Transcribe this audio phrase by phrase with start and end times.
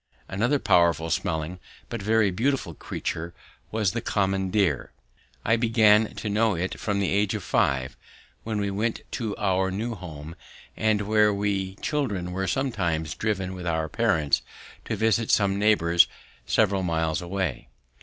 [0.27, 3.35] Another powerful smelling but very beautiful creature
[3.69, 4.91] was the common deer.
[5.45, 7.95] I began to know it from the age of five,
[8.43, 10.35] when we went to our new home,
[10.75, 14.41] and where we children were sometimes driven with our parents
[14.85, 16.07] to visit some neighbours
[16.47, 17.67] several miles away.